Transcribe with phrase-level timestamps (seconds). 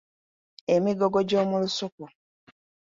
[0.75, 2.05] Emigogo gy’omu lusuku.